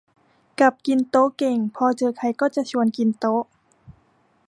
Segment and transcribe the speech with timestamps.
[0.59, 3.43] กับกินโต๊ะเก่ง พอเจอใครก็จะชวนกินโต๊ะ